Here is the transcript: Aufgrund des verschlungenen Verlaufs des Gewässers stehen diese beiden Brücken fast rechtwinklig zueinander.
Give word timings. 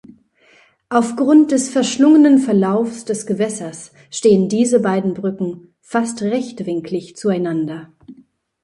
Aufgrund 0.89 1.51
des 1.51 1.69
verschlungenen 1.69 2.39
Verlaufs 2.39 3.05
des 3.05 3.27
Gewässers 3.27 3.91
stehen 4.09 4.49
diese 4.49 4.79
beiden 4.79 5.13
Brücken 5.13 5.75
fast 5.79 6.23
rechtwinklig 6.23 7.15
zueinander. 7.17 7.93